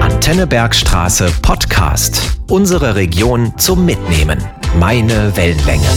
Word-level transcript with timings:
Antennebergstraße 0.00 1.32
Podcast. 1.40 2.36
Unsere 2.50 2.94
Region 2.94 3.58
zum 3.58 3.86
Mitnehmen. 3.86 4.38
Meine 4.78 5.34
Wellenlänge. 5.34 5.88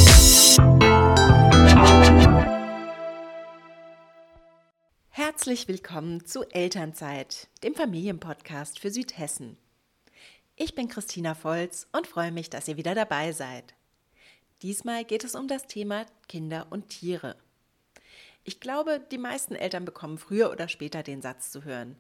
Herzlich 5.10 5.68
willkommen 5.68 6.25
zu 6.25 6.44
Elternzeit, 6.49 7.49
dem 7.65 7.75
Familienpodcast 7.75 8.79
für 8.79 8.91
Südhessen. 8.91 9.57
Ich 10.55 10.73
bin 10.73 10.88
Christina 10.88 11.36
Volz 11.36 11.88
und 11.91 12.07
freue 12.07 12.32
mich, 12.32 12.50
dass 12.50 12.70
ihr 12.70 12.77
wieder 12.77 12.95
dabei 12.95 13.34
seid. 13.34 13.73
Diesmal 14.61 15.04
geht 15.04 15.25
es 15.25 15.36
um 15.36 15.50
das 15.50 15.68
Thema 15.68 16.05
Kinder 16.29 16.68
und 16.70 16.88
Tiere. 16.88 17.36
Ich 18.45 18.61
glaube, 18.61 19.05
die 19.11 19.18
meisten 19.18 19.55
Eltern 19.55 19.84
bekommen 19.84 20.18
früher 20.18 20.50
oder 20.50 20.70
später 20.70 21.04
den 21.04 21.21
Satz 21.21 21.52
zu 21.52 21.66
hören. 21.66 21.98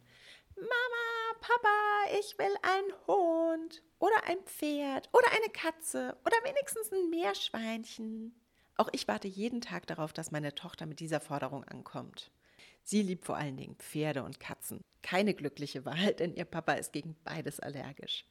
Mama, 0.59 1.39
Papa, 1.39 2.17
ich 2.19 2.35
will 2.39 2.53
einen 2.63 2.91
Hund 3.05 3.83
oder 3.99 4.23
ein 4.25 4.39
Pferd 4.45 5.07
oder 5.13 5.27
eine 5.31 5.51
Katze 5.53 6.17
oder 6.25 6.37
wenigstens 6.43 6.91
ein 6.91 7.11
Meerschweinchen. 7.11 8.33
Auch 8.75 8.89
ich 8.91 9.07
warte 9.07 9.27
jeden 9.27 9.61
Tag 9.61 9.85
darauf, 9.85 10.13
dass 10.13 10.31
meine 10.31 10.55
Tochter 10.55 10.87
mit 10.87 10.99
dieser 10.99 11.19
Forderung 11.19 11.63
ankommt. 11.63 12.31
Sie 12.83 13.03
liebt 13.03 13.25
vor 13.25 13.37
allen 13.37 13.57
Dingen 13.57 13.75
Pferde 13.75 14.23
und 14.23 14.39
Katzen. 14.39 14.81
Keine 15.03 15.35
glückliche 15.35 15.85
Wahl, 15.85 16.13
denn 16.13 16.33
ihr 16.33 16.45
Papa 16.45 16.73
ist 16.73 16.91
gegen 16.91 17.15
beides 17.23 17.59
allergisch. 17.59 18.25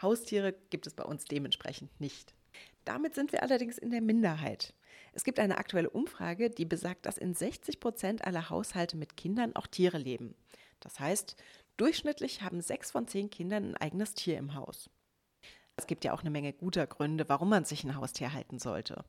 Haustiere 0.00 0.52
gibt 0.70 0.86
es 0.86 0.94
bei 0.94 1.04
uns 1.04 1.24
dementsprechend 1.24 2.00
nicht. 2.00 2.32
Damit 2.84 3.16
sind 3.16 3.32
wir 3.32 3.42
allerdings 3.42 3.78
in 3.78 3.90
der 3.90 4.02
Minderheit. 4.02 4.72
Es 5.14 5.24
gibt 5.24 5.40
eine 5.40 5.58
aktuelle 5.58 5.90
Umfrage, 5.90 6.48
die 6.48 6.64
besagt, 6.64 7.06
dass 7.06 7.18
in 7.18 7.34
60 7.34 7.80
Prozent 7.80 8.24
aller 8.24 8.50
Haushalte 8.50 8.96
mit 8.96 9.16
Kindern 9.16 9.56
auch 9.56 9.66
Tiere 9.66 9.98
leben. 9.98 10.36
Das 10.80 11.00
heißt, 11.00 11.36
durchschnittlich 11.76 12.42
haben 12.42 12.60
sechs 12.60 12.90
von 12.90 13.06
zehn 13.06 13.30
Kindern 13.30 13.72
ein 13.72 13.76
eigenes 13.76 14.14
Tier 14.14 14.38
im 14.38 14.54
Haus. 14.54 14.90
Es 15.78 15.86
gibt 15.86 16.04
ja 16.04 16.14
auch 16.14 16.20
eine 16.20 16.30
Menge 16.30 16.54
guter 16.54 16.86
Gründe, 16.86 17.28
warum 17.28 17.50
man 17.50 17.66
sich 17.66 17.84
ein 17.84 17.96
Haustier 17.96 18.32
halten 18.32 18.58
sollte. 18.58 19.04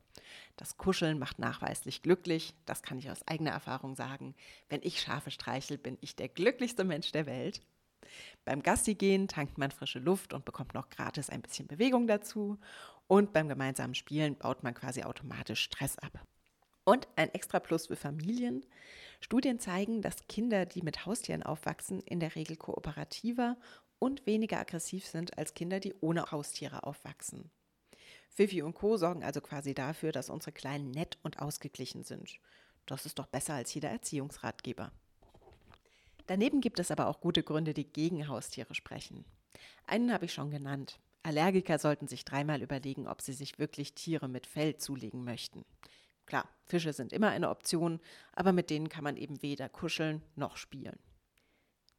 Das 0.56 0.76
Kuscheln 0.76 1.18
macht 1.18 1.38
nachweislich 1.38 2.02
glücklich, 2.02 2.54
das 2.66 2.82
kann 2.82 2.98
ich 2.98 3.10
aus 3.10 3.26
eigener 3.26 3.52
Erfahrung 3.52 3.96
sagen. 3.96 4.34
Wenn 4.68 4.82
ich 4.82 5.00
Schafe 5.00 5.30
streichel, 5.30 5.78
bin 5.78 5.96
ich 6.02 6.14
der 6.14 6.28
glücklichste 6.28 6.84
Mensch 6.84 7.10
der 7.12 7.24
Welt. 7.24 7.62
Beim 8.44 8.62
Gassi 8.62 8.94
gehen 8.94 9.28
tankt 9.28 9.56
man 9.56 9.70
frische 9.70 9.98
Luft 9.98 10.34
und 10.34 10.44
bekommt 10.44 10.74
noch 10.74 10.90
gratis 10.90 11.30
ein 11.30 11.42
bisschen 11.42 11.66
Bewegung 11.66 12.06
dazu. 12.06 12.58
Und 13.06 13.32
beim 13.32 13.48
gemeinsamen 13.48 13.94
Spielen 13.94 14.36
baut 14.36 14.62
man 14.62 14.74
quasi 14.74 15.02
automatisch 15.02 15.62
Stress 15.62 15.98
ab. 15.98 16.20
Und 16.88 17.06
ein 17.16 17.28
extra 17.34 17.60
Plus 17.60 17.88
für 17.88 17.96
Familien. 17.96 18.64
Studien 19.20 19.58
zeigen, 19.58 20.00
dass 20.00 20.26
Kinder, 20.26 20.64
die 20.64 20.80
mit 20.80 21.04
Haustieren 21.04 21.42
aufwachsen, 21.42 22.00
in 22.00 22.18
der 22.18 22.34
Regel 22.34 22.56
kooperativer 22.56 23.58
und 23.98 24.24
weniger 24.24 24.58
aggressiv 24.58 25.04
sind 25.04 25.36
als 25.36 25.52
Kinder, 25.52 25.80
die 25.80 25.92
ohne 26.00 26.30
Haustiere 26.30 26.84
aufwachsen. 26.84 27.50
Fifi 28.30 28.62
und 28.62 28.72
Co. 28.72 28.96
sorgen 28.96 29.22
also 29.22 29.42
quasi 29.42 29.74
dafür, 29.74 30.12
dass 30.12 30.30
unsere 30.30 30.52
Kleinen 30.52 30.90
nett 30.90 31.18
und 31.22 31.40
ausgeglichen 31.40 32.04
sind. 32.04 32.40
Das 32.86 33.04
ist 33.04 33.18
doch 33.18 33.26
besser 33.26 33.52
als 33.52 33.74
jeder 33.74 33.90
Erziehungsratgeber. 33.90 34.90
Daneben 36.26 36.62
gibt 36.62 36.78
es 36.78 36.90
aber 36.90 37.08
auch 37.08 37.20
gute 37.20 37.42
Gründe, 37.42 37.74
die 37.74 37.92
gegen 37.92 38.28
Haustiere 38.28 38.74
sprechen. 38.74 39.26
Einen 39.86 40.10
habe 40.10 40.24
ich 40.24 40.32
schon 40.32 40.50
genannt. 40.50 40.98
Allergiker 41.22 41.78
sollten 41.78 42.08
sich 42.08 42.24
dreimal 42.24 42.62
überlegen, 42.62 43.06
ob 43.06 43.20
sie 43.20 43.34
sich 43.34 43.58
wirklich 43.58 43.92
Tiere 43.92 44.26
mit 44.26 44.46
Fell 44.46 44.78
zulegen 44.78 45.22
möchten. 45.22 45.66
Klar, 46.28 46.46
Fische 46.66 46.92
sind 46.92 47.14
immer 47.14 47.30
eine 47.30 47.48
Option, 47.48 48.00
aber 48.34 48.52
mit 48.52 48.68
denen 48.68 48.90
kann 48.90 49.02
man 49.02 49.16
eben 49.16 49.40
weder 49.40 49.70
kuscheln 49.70 50.22
noch 50.36 50.58
spielen. 50.58 50.98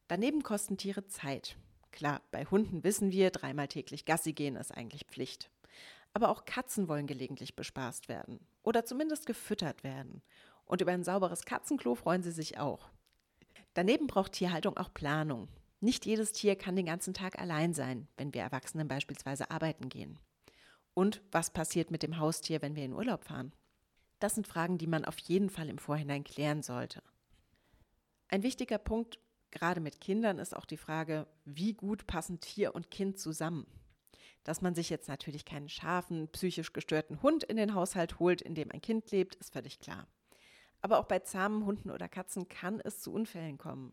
Daneben 0.06 0.44
kosten 0.44 0.76
Tiere 0.76 1.04
Zeit. 1.08 1.56
Klar, 1.90 2.22
bei 2.30 2.44
Hunden 2.44 2.84
wissen 2.84 3.10
wir, 3.10 3.30
dreimal 3.30 3.66
täglich 3.66 4.04
Gassi 4.04 4.32
gehen 4.32 4.54
ist 4.54 4.70
eigentlich 4.70 5.06
Pflicht. 5.06 5.50
Aber 6.12 6.28
auch 6.28 6.44
Katzen 6.44 6.86
wollen 6.86 7.08
gelegentlich 7.08 7.56
bespaßt 7.56 8.08
werden 8.08 8.38
oder 8.62 8.84
zumindest 8.84 9.26
gefüttert 9.26 9.82
werden. 9.82 10.22
Und 10.64 10.80
über 10.80 10.92
ein 10.92 11.02
sauberes 11.02 11.44
Katzenklo 11.44 11.96
freuen 11.96 12.22
sie 12.22 12.30
sich 12.30 12.56
auch. 12.56 12.88
Daneben 13.74 14.06
braucht 14.06 14.32
Tierhaltung 14.32 14.76
auch 14.76 14.94
Planung. 14.94 15.48
Nicht 15.80 16.06
jedes 16.06 16.30
Tier 16.30 16.54
kann 16.54 16.76
den 16.76 16.86
ganzen 16.86 17.14
Tag 17.14 17.40
allein 17.40 17.74
sein, 17.74 18.06
wenn 18.16 18.32
wir 18.32 18.42
Erwachsenen 18.42 18.86
beispielsweise 18.86 19.50
arbeiten 19.50 19.88
gehen. 19.88 20.20
Und 20.94 21.20
was 21.32 21.50
passiert 21.50 21.90
mit 21.90 22.04
dem 22.04 22.18
Haustier, 22.18 22.62
wenn 22.62 22.76
wir 22.76 22.84
in 22.84 22.92
Urlaub 22.92 23.24
fahren? 23.24 23.52
Das 24.20 24.34
sind 24.34 24.46
Fragen, 24.46 24.78
die 24.78 24.86
man 24.86 25.04
auf 25.04 25.18
jeden 25.18 25.50
Fall 25.50 25.68
im 25.68 25.78
Vorhinein 25.78 26.24
klären 26.24 26.62
sollte. 26.62 27.02
Ein 28.28 28.42
wichtiger 28.42 28.78
Punkt, 28.78 29.18
gerade 29.50 29.80
mit 29.80 30.00
Kindern, 30.00 30.38
ist 30.38 30.54
auch 30.54 30.66
die 30.66 30.76
Frage, 30.76 31.26
wie 31.44 31.72
gut 31.72 32.06
passen 32.06 32.38
Tier 32.38 32.74
und 32.74 32.90
Kind 32.90 33.18
zusammen. 33.18 33.66
Dass 34.44 34.60
man 34.60 34.74
sich 34.74 34.90
jetzt 34.90 35.08
natürlich 35.08 35.44
keinen 35.44 35.68
scharfen, 35.68 36.28
psychisch 36.28 36.72
gestörten 36.72 37.22
Hund 37.22 37.44
in 37.44 37.56
den 37.56 37.74
Haushalt 37.74 38.18
holt, 38.18 38.40
in 38.42 38.54
dem 38.54 38.70
ein 38.70 38.80
Kind 38.80 39.10
lebt, 39.10 39.34
ist 39.36 39.52
völlig 39.52 39.80
klar. 39.80 40.06
Aber 40.82 40.98
auch 40.98 41.06
bei 41.06 41.18
zahmen 41.18 41.64
Hunden 41.64 41.90
oder 41.90 42.08
Katzen 42.08 42.48
kann 42.48 42.80
es 42.80 43.00
zu 43.00 43.12
Unfällen 43.12 43.58
kommen. 43.58 43.92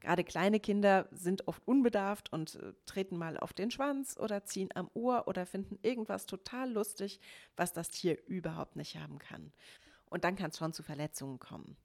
Gerade 0.00 0.24
kleine 0.24 0.60
Kinder 0.60 1.08
sind 1.10 1.48
oft 1.48 1.66
unbedarft 1.66 2.32
und 2.32 2.56
äh, 2.56 2.74
treten 2.84 3.16
mal 3.16 3.38
auf 3.38 3.52
den 3.52 3.70
Schwanz 3.70 4.16
oder 4.16 4.44
ziehen 4.44 4.68
am 4.74 4.90
Ohr 4.94 5.26
oder 5.26 5.46
finden 5.46 5.78
irgendwas 5.82 6.26
total 6.26 6.70
lustig, 6.70 7.20
was 7.56 7.72
das 7.72 7.88
Tier 7.88 8.18
überhaupt 8.26 8.76
nicht 8.76 8.96
haben 8.96 9.18
kann. 9.18 9.52
Und 10.08 10.24
dann 10.24 10.36
kann 10.36 10.50
es 10.50 10.58
schon 10.58 10.72
zu 10.72 10.82
Verletzungen 10.82 11.38
kommen. 11.38 11.76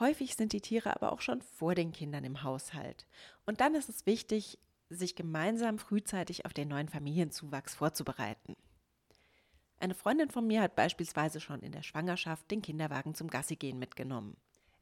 Häufig 0.00 0.34
sind 0.34 0.52
die 0.52 0.60
Tiere 0.60 0.94
aber 0.94 1.12
auch 1.12 1.20
schon 1.20 1.40
vor 1.42 1.74
den 1.74 1.92
Kindern 1.92 2.24
im 2.24 2.42
Haushalt. 2.42 3.06
Und 3.46 3.60
dann 3.60 3.74
ist 3.74 3.88
es 3.88 4.06
wichtig, 4.06 4.58
sich 4.88 5.14
gemeinsam 5.14 5.78
frühzeitig 5.78 6.46
auf 6.46 6.52
den 6.52 6.68
neuen 6.68 6.88
Familienzuwachs 6.88 7.74
vorzubereiten. 7.74 8.56
Eine 9.78 9.94
Freundin 9.94 10.30
von 10.30 10.46
mir 10.46 10.62
hat 10.62 10.76
beispielsweise 10.76 11.40
schon 11.40 11.60
in 11.60 11.72
der 11.72 11.82
Schwangerschaft 11.82 12.50
den 12.50 12.62
Kinderwagen 12.62 13.14
zum 13.14 13.28
Gassigehen 13.28 13.78
mitgenommen. 13.78 14.36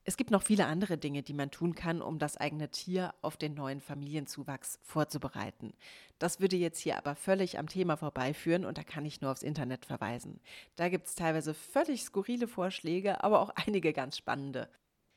Es 0.04 0.16
gibt 0.16 0.32
noch 0.32 0.42
viele 0.42 0.66
andere 0.66 0.98
Dinge, 0.98 1.22
die 1.22 1.32
man 1.32 1.52
tun 1.52 1.76
kann, 1.76 2.02
um 2.02 2.18
das 2.18 2.36
eigene 2.36 2.70
Tier 2.70 3.14
auf 3.22 3.36
den 3.36 3.54
neuen 3.54 3.80
Familienzuwachs 3.80 4.80
vorzubereiten. 4.82 5.74
Das 6.18 6.40
würde 6.40 6.56
jetzt 6.56 6.80
hier 6.80 6.98
aber 6.98 7.14
völlig 7.14 7.56
am 7.58 7.68
Thema 7.68 7.96
vorbeiführen 7.96 8.64
und 8.64 8.78
da 8.78 8.82
kann 8.82 9.06
ich 9.06 9.20
nur 9.20 9.30
aufs 9.30 9.44
Internet 9.44 9.86
verweisen. 9.86 10.40
Da 10.74 10.88
gibt 10.88 11.06
es 11.06 11.14
teilweise 11.14 11.54
völlig 11.54 12.02
skurrile 12.02 12.48
Vorschläge, 12.48 13.22
aber 13.22 13.40
auch 13.40 13.50
einige 13.50 13.92
ganz 13.92 14.16
spannende. 14.16 14.68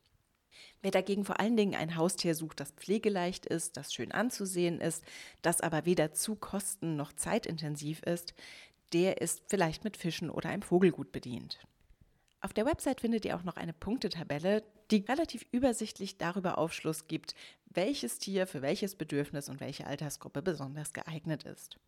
Wer 0.83 0.91
dagegen 0.91 1.25
vor 1.25 1.41
allen 1.41 1.57
Dingen 1.57 1.75
ein 1.75 1.97
Haustier 1.97 2.35
sucht, 2.35 2.61
das 2.61 2.73
pflegeleicht 2.73 3.47
ist, 3.47 3.77
das 3.77 3.93
schön 3.93 4.13
anzusehen 4.13 4.81
ist, 4.81 5.05
das 5.43 5.61
aber 5.61 5.87
weder 5.87 6.13
zu 6.13 6.37
kosten- 6.37 6.97
noch 6.97 7.13
zeitintensiv 7.13 8.03
ist, 8.03 8.35
der 8.93 9.21
ist 9.21 9.43
vielleicht 9.49 9.85
mit 9.85 9.97
Fischen 9.97 10.31
oder 10.31 10.51
einem 10.51 10.63
Vogel 10.63 10.93
gut 10.93 11.13
bedient. 11.13 11.59
Auf 12.41 12.53
der 12.53 12.67
Website 12.67 13.01
findet 13.01 13.25
ihr 13.25 13.37
auch 13.37 13.43
noch 13.43 13.57
eine 13.57 13.73
Punktetabelle, 13.73 14.63
die 14.91 15.05
relativ 15.09 15.47
übersichtlich 15.51 16.19
darüber 16.19 16.59
Aufschluss 16.59 17.09
gibt, 17.09 17.35
welches 17.67 18.19
Tier 18.19 18.47
für 18.47 18.63
welches 18.63 18.97
Bedürfnis 18.97 19.49
und 19.49 19.61
welche 19.61 19.87
Altersgruppe 19.87 20.43
besonders 20.43 20.93
geeignet 20.93 21.45
ist. 21.45 21.79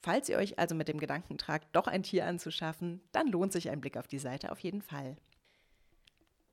Falls 0.00 0.28
ihr 0.28 0.36
euch 0.38 0.58
also 0.58 0.74
mit 0.74 0.88
dem 0.88 1.00
Gedanken 1.00 1.38
tragt, 1.38 1.74
doch 1.74 1.86
ein 1.86 2.02
Tier 2.02 2.26
anzuschaffen, 2.26 3.00
dann 3.12 3.28
lohnt 3.28 3.52
sich 3.52 3.70
ein 3.70 3.80
Blick 3.80 3.96
auf 3.96 4.06
die 4.06 4.18
Seite 4.18 4.52
auf 4.52 4.60
jeden 4.60 4.82
Fall. 4.82 5.16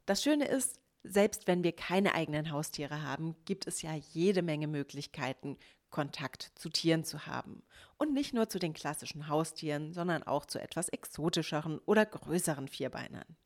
Das 0.05 0.23
Schöne 0.23 0.45
ist, 0.45 0.79
selbst 1.07 1.47
wenn 1.47 1.63
wir 1.63 1.71
keine 1.71 2.13
eigenen 2.13 2.51
Haustiere 2.51 3.03
haben, 3.03 3.35
gibt 3.45 3.67
es 3.67 3.81
ja 3.81 3.93
jede 3.95 4.41
Menge 4.41 4.67
Möglichkeiten, 4.67 5.57
Kontakt 5.89 6.51
zu 6.55 6.69
Tieren 6.69 7.03
zu 7.03 7.25
haben. 7.25 7.63
Und 7.97 8.13
nicht 8.13 8.33
nur 8.33 8.49
zu 8.49 8.59
den 8.59 8.73
klassischen 8.73 9.29
Haustieren, 9.29 9.93
sondern 9.93 10.23
auch 10.23 10.45
zu 10.45 10.59
etwas 10.59 10.89
exotischeren 10.89 11.79
oder 11.85 12.05
größeren 12.05 12.67
Vierbeinern. 12.67 13.37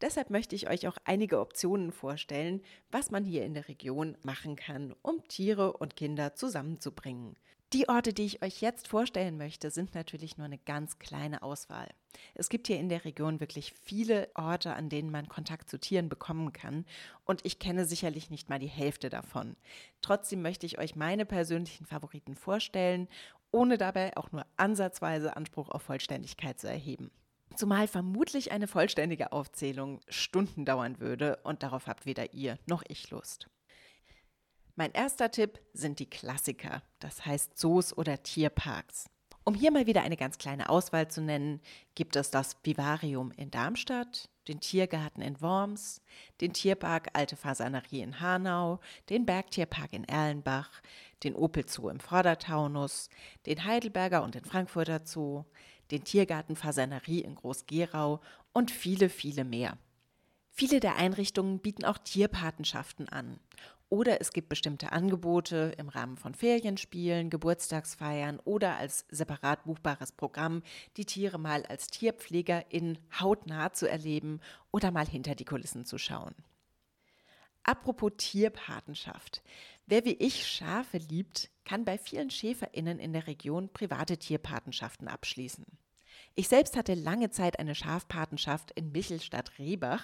Deshalb 0.00 0.30
möchte 0.30 0.54
ich 0.54 0.70
euch 0.70 0.88
auch 0.88 0.96
einige 1.04 1.40
Optionen 1.40 1.92
vorstellen, 1.92 2.62
was 2.90 3.10
man 3.10 3.24
hier 3.24 3.44
in 3.44 3.54
der 3.54 3.68
Region 3.68 4.16
machen 4.22 4.56
kann, 4.56 4.94
um 5.02 5.26
Tiere 5.28 5.74
und 5.74 5.96
Kinder 5.96 6.34
zusammenzubringen. 6.34 7.36
Die 7.72 7.88
Orte, 7.88 8.12
die 8.12 8.24
ich 8.24 8.42
euch 8.42 8.60
jetzt 8.60 8.88
vorstellen 8.88 9.36
möchte, 9.36 9.70
sind 9.70 9.94
natürlich 9.94 10.36
nur 10.36 10.44
eine 10.44 10.58
ganz 10.58 10.98
kleine 10.98 11.40
Auswahl. 11.40 11.88
Es 12.34 12.48
gibt 12.48 12.66
hier 12.66 12.80
in 12.80 12.88
der 12.88 13.04
Region 13.04 13.38
wirklich 13.38 13.72
viele 13.72 14.28
Orte, 14.34 14.74
an 14.74 14.88
denen 14.88 15.12
man 15.12 15.28
Kontakt 15.28 15.70
zu 15.70 15.78
Tieren 15.78 16.08
bekommen 16.08 16.52
kann 16.52 16.84
und 17.24 17.46
ich 17.46 17.60
kenne 17.60 17.84
sicherlich 17.84 18.28
nicht 18.28 18.48
mal 18.48 18.58
die 18.58 18.66
Hälfte 18.66 19.08
davon. 19.08 19.54
Trotzdem 20.02 20.42
möchte 20.42 20.66
ich 20.66 20.80
euch 20.80 20.96
meine 20.96 21.24
persönlichen 21.24 21.86
Favoriten 21.86 22.34
vorstellen, 22.34 23.06
ohne 23.52 23.78
dabei 23.78 24.16
auch 24.16 24.32
nur 24.32 24.46
ansatzweise 24.56 25.36
Anspruch 25.36 25.68
auf 25.68 25.82
Vollständigkeit 25.82 26.58
zu 26.58 26.68
erheben. 26.68 27.12
Zumal 27.54 27.86
vermutlich 27.86 28.50
eine 28.50 28.66
vollständige 28.66 29.30
Aufzählung 29.30 30.00
Stunden 30.08 30.64
dauern 30.64 30.98
würde 30.98 31.38
und 31.44 31.62
darauf 31.62 31.86
habt 31.86 32.04
weder 32.04 32.34
ihr 32.34 32.58
noch 32.66 32.82
ich 32.88 33.10
Lust. 33.10 33.48
Mein 34.76 34.92
erster 34.92 35.30
Tipp 35.30 35.60
sind 35.72 35.98
die 35.98 36.08
Klassiker, 36.08 36.82
das 36.98 37.26
heißt 37.26 37.58
Zoos 37.58 37.96
oder 37.96 38.22
Tierparks. 38.22 39.10
Um 39.44 39.54
hier 39.54 39.70
mal 39.72 39.86
wieder 39.86 40.02
eine 40.02 40.16
ganz 40.16 40.38
kleine 40.38 40.68
Auswahl 40.68 41.08
zu 41.08 41.22
nennen, 41.22 41.60
gibt 41.94 42.14
es 42.14 42.30
das 42.30 42.56
Vivarium 42.62 43.32
in 43.32 43.50
Darmstadt, 43.50 44.28
den 44.48 44.60
Tiergarten 44.60 45.22
in 45.22 45.40
Worms, 45.40 46.02
den 46.40 46.52
Tierpark 46.52 47.08
Alte 47.14 47.36
Fasanerie 47.36 48.02
in 48.02 48.20
Hanau, 48.20 48.80
den 49.08 49.26
Bergtierpark 49.26 49.92
in 49.92 50.04
Erlenbach, 50.04 50.82
den 51.24 51.34
Opel 51.34 51.68
Zoo 51.68 51.88
im 51.88 52.00
Vordertaunus, 52.00 53.08
den 53.46 53.64
Heidelberger 53.64 54.22
und 54.22 54.34
den 54.34 54.44
Frankfurter 54.44 55.00
Zoo, 55.04 55.44
den 55.90 56.04
Tiergarten 56.04 56.54
Fasanerie 56.54 57.20
in 57.20 57.34
Groß-Gerau 57.34 58.20
und 58.52 58.70
viele, 58.70 59.08
viele 59.08 59.44
mehr. 59.44 59.78
Viele 60.50 60.80
der 60.80 60.96
Einrichtungen 60.96 61.60
bieten 61.60 61.84
auch 61.84 61.98
Tierpatenschaften 61.98 63.08
an 63.08 63.40
oder 63.90 64.20
es 64.20 64.32
gibt 64.32 64.48
bestimmte 64.48 64.92
Angebote 64.92 65.74
im 65.76 65.88
Rahmen 65.88 66.16
von 66.16 66.34
Ferienspielen, 66.34 67.28
Geburtstagsfeiern 67.28 68.40
oder 68.44 68.76
als 68.76 69.04
separat 69.10 69.64
buchbares 69.64 70.12
Programm, 70.12 70.62
die 70.96 71.04
Tiere 71.04 71.38
mal 71.38 71.66
als 71.66 71.88
Tierpfleger 71.88 72.70
in 72.70 72.98
hautnah 73.20 73.72
zu 73.72 73.90
erleben 73.90 74.40
oder 74.70 74.92
mal 74.92 75.06
hinter 75.06 75.34
die 75.34 75.44
Kulissen 75.44 75.84
zu 75.84 75.98
schauen. 75.98 76.34
Apropos 77.64 78.12
Tierpatenschaft. 78.16 79.42
Wer 79.86 80.04
wie 80.04 80.14
ich 80.14 80.46
Schafe 80.46 80.98
liebt, 80.98 81.50
kann 81.64 81.84
bei 81.84 81.98
vielen 81.98 82.30
Schäferinnen 82.30 82.98
in 82.98 83.12
der 83.12 83.26
Region 83.26 83.68
private 83.68 84.16
Tierpatenschaften 84.16 85.08
abschließen. 85.08 85.66
Ich 86.34 86.48
selbst 86.48 86.76
hatte 86.76 86.94
lange 86.94 87.30
Zeit 87.30 87.58
eine 87.58 87.74
Schafpatenschaft 87.74 88.70
in 88.70 88.92
Michelstadt-Rehbach 88.92 90.02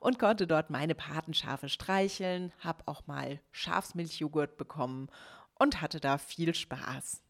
und 0.00 0.18
konnte 0.18 0.46
dort 0.46 0.70
meine 0.70 0.94
Patenschafe 0.94 1.68
streicheln, 1.68 2.52
habe 2.58 2.82
auch 2.86 3.06
mal 3.06 3.40
Schafsmilchjoghurt 3.52 4.56
bekommen 4.56 5.08
und 5.54 5.80
hatte 5.80 6.00
da 6.00 6.18
viel 6.18 6.54
Spaß. 6.54 7.22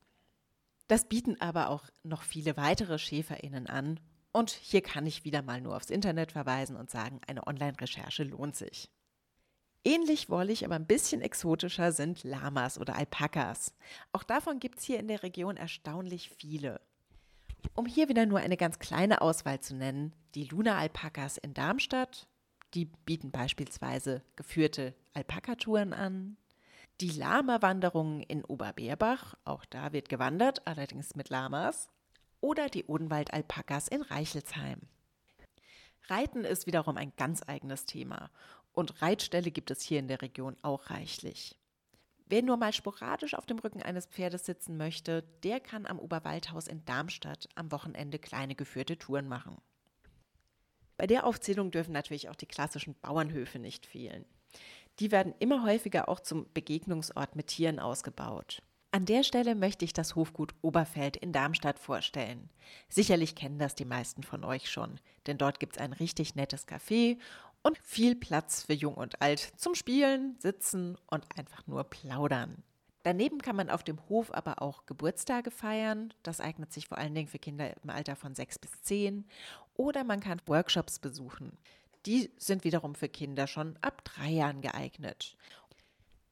Das 0.89 1.09
bieten 1.09 1.41
aber 1.41 1.71
auch 1.71 1.85
noch 2.05 2.23
viele 2.23 2.57
weitere 2.57 2.99
SchäferInnen 2.99 3.67
an 3.67 3.99
und 4.33 4.51
hier 4.51 4.83
kann 4.83 5.07
ich 5.07 5.25
wieder 5.25 5.43
mal 5.43 5.61
nur 5.61 5.77
aufs 5.77 5.91
Internet 5.91 6.33
verweisen 6.33 6.77
und 6.77 6.91
sagen, 6.91 7.21
eine 7.27 7.47
Online-Recherche 7.47 8.23
lohnt 8.23 8.55
sich. 8.55 8.91
Ähnlich 9.83 10.31
wollig, 10.31 10.65
aber 10.65 10.75
ein 10.75 10.87
bisschen 10.87 11.23
exotischer 11.23 11.93
sind 11.93 12.23
Lamas 12.23 12.79
oder 12.79 12.97
Alpakas. 12.97 13.73
Auch 14.13 14.25
davon 14.25 14.59
gibt 14.59 14.79
es 14.79 14.85
hier 14.85 14.99
in 14.99 15.09
der 15.09 15.23
Region 15.23 15.57
erstaunlich 15.57 16.29
viele. 16.29 16.81
Um 17.77 17.85
hier 17.85 18.09
wieder 18.09 18.25
nur 18.25 18.39
eine 18.39 18.57
ganz 18.57 18.79
kleine 18.79 19.21
Auswahl 19.21 19.61
zu 19.61 19.77
nennen, 19.77 20.15
die 20.35 20.45
Luna-Alpakas 20.45 21.37
in 21.37 21.53
Darmstadt, 21.53 22.27
die 22.73 22.87
bieten 22.87 23.31
beispielsweise 23.31 24.23
geführte 24.35 24.95
Alpakatouren 25.13 25.93
an. 25.93 26.39
Die 27.03 27.11
Lama-Wanderungen 27.11 28.23
in 28.23 28.43
Oberbeerbach, 28.45 29.35
auch 29.45 29.67
da 29.67 29.93
wird 29.93 30.09
gewandert, 30.09 30.67
allerdings 30.67 31.15
mit 31.17 31.29
Lamas. 31.29 31.91
Oder 32.41 32.71
die 32.71 32.85
Odenwald-Alpakas 32.85 33.89
in 33.89 34.01
Reichelsheim. 34.01 34.81
Reiten 36.09 36.45
ist 36.45 36.67
wiederum 36.67 36.97
ein 36.97 37.13
ganz 37.17 37.43
eigenes 37.47 37.85
Thema 37.85 38.31
und 38.73 39.03
Reitställe 39.03 39.51
gibt 39.51 39.71
es 39.71 39.83
hier 39.83 39.99
in 39.99 40.09
der 40.09 40.23
Region 40.23 40.57
auch 40.63 40.89
reichlich. 40.89 41.59
Wer 42.29 42.43
nur 42.43 42.57
mal 42.57 42.73
sporadisch 42.73 43.35
auf 43.35 43.47
dem 43.47 43.61
Rücken 43.61 43.83
eines 43.83 44.07
Pferdes 44.07 44.47
sitzen 44.47 44.77
möchte, 44.77 45.23
der 45.45 45.61
kann 45.61 45.87
am 45.87 46.01
Oberwaldhaus 46.01 46.67
in 46.67 46.85
Darmstadt 46.85 47.49
am 47.55 47.71
Wochenende 47.71 48.19
kleine 48.19 48.57
geführte 48.57 48.99
Touren 48.99 49.29
machen. 49.29 49.59
Bei 50.97 51.07
der 51.07 51.25
Aufzählung 51.25 51.71
dürfen 51.71 51.93
natürlich 51.93 52.29
auch 52.29 52.35
die 52.35 52.47
klassischen 52.47 52.97
Bauernhöfe 53.01 53.61
nicht 53.61 53.87
fehlen. 53.87 54.25
Die 54.99 55.13
werden 55.13 55.35
immer 55.39 55.63
häufiger 55.63 56.09
auch 56.09 56.19
zum 56.19 56.47
Begegnungsort 56.53 57.37
mit 57.37 57.49
Tieren 57.49 57.79
ausgebaut. 57.79 58.63
An 58.91 59.05
der 59.05 59.25
Stelle 59.25 59.55
möchte 59.55 59.85
ich 59.85 59.93
das 59.93 60.17
Hofgut 60.17 60.55
Oberfeld 60.63 61.19
in 61.19 61.31
Darmstadt 61.31 61.79
vorstellen. 61.79 62.49
Sicherlich 62.89 63.35
kennen 63.35 63.59
das 63.59 63.75
die 63.75 63.85
meisten 63.85 64.23
von 64.23 64.43
euch 64.43 64.71
schon, 64.71 64.99
denn 65.27 65.37
dort 65.37 65.61
gibt 65.61 65.77
es 65.77 65.83
ein 65.83 65.93
richtig 65.93 66.35
nettes 66.35 66.67
Café 66.67 67.19
und 67.67 67.79
viel 67.83 68.15
Platz 68.15 68.63
für 68.63 68.75
Jung 68.75 68.95
und 68.95 69.21
Alt 69.21 69.41
zum 69.57 69.75
Spielen, 69.75 70.37
Sitzen 70.39 70.97
und 71.09 71.27
einfach 71.37 71.67
nur 71.67 71.83
plaudern. 71.83 72.63
Daneben 73.03 73.43
kann 73.43 73.57
man 73.57 73.71
auf 73.71 73.83
dem 73.83 73.99
Hof 74.09 74.33
aber 74.33 74.63
auch 74.63 74.87
Geburtstage 74.87 75.51
feiern. 75.51 76.15
Das 76.23 76.41
eignet 76.41 76.73
sich 76.73 76.87
vor 76.87 76.99
allen 76.99 77.17
Dingen 77.17 77.27
für 77.27 77.41
Kinder 77.41 77.75
im 77.83 77.91
Alter 77.91 78.15
von 78.15 78.37
sechs 78.37 78.57
bis 78.57 78.71
zehn. 78.83 79.25
Oder 79.75 80.05
man 80.05 80.21
kann 80.21 80.41
Workshops 80.47 81.01
besuchen. 81.01 81.59
Die 82.07 82.31
sind 82.37 82.63
wiederum 82.63 82.95
für 82.95 83.09
Kinder 83.09 83.49
schon 83.49 83.77
ab 83.81 84.05
drei 84.05 84.31
Jahren 84.31 84.61
geeignet. 84.61 85.37